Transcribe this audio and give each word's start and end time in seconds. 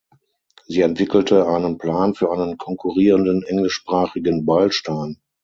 Sie 0.65 0.81
entwickelte 0.81 1.47
einen 1.47 1.77
Plan 1.77 2.15
für 2.15 2.31
einen 2.31 2.57
konkurrierenden 2.57 3.43
englischsprachigen 3.43 4.47
Beilstein. 4.47 5.21